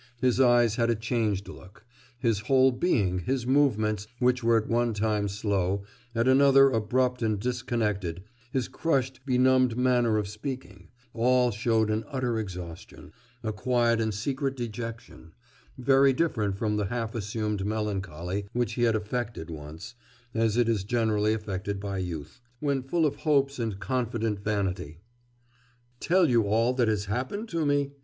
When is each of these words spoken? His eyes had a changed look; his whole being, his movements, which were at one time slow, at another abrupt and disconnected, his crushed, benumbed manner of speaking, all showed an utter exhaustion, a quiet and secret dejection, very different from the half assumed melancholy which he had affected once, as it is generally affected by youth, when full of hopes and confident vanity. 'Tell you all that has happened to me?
His 0.19 0.39
eyes 0.41 0.77
had 0.77 0.89
a 0.89 0.95
changed 0.95 1.47
look; 1.47 1.85
his 2.17 2.39
whole 2.39 2.71
being, 2.71 3.19
his 3.19 3.45
movements, 3.45 4.07
which 4.17 4.43
were 4.43 4.57
at 4.57 4.67
one 4.67 4.95
time 4.95 5.27
slow, 5.27 5.83
at 6.15 6.27
another 6.27 6.71
abrupt 6.71 7.21
and 7.21 7.39
disconnected, 7.39 8.23
his 8.51 8.67
crushed, 8.67 9.19
benumbed 9.27 9.77
manner 9.77 10.17
of 10.17 10.27
speaking, 10.27 10.87
all 11.13 11.51
showed 11.51 11.91
an 11.91 12.03
utter 12.07 12.39
exhaustion, 12.39 13.13
a 13.43 13.53
quiet 13.53 14.01
and 14.01 14.11
secret 14.15 14.55
dejection, 14.55 15.33
very 15.77 16.13
different 16.13 16.57
from 16.57 16.77
the 16.77 16.85
half 16.85 17.13
assumed 17.13 17.63
melancholy 17.63 18.47
which 18.53 18.73
he 18.73 18.81
had 18.81 18.95
affected 18.95 19.51
once, 19.51 19.93
as 20.33 20.57
it 20.57 20.67
is 20.67 20.83
generally 20.83 21.35
affected 21.35 21.79
by 21.79 21.99
youth, 21.99 22.41
when 22.59 22.81
full 22.81 23.05
of 23.05 23.17
hopes 23.17 23.59
and 23.59 23.79
confident 23.79 24.39
vanity. 24.39 24.97
'Tell 25.99 26.27
you 26.27 26.45
all 26.47 26.73
that 26.73 26.87
has 26.87 27.05
happened 27.05 27.47
to 27.49 27.67
me? 27.67 27.91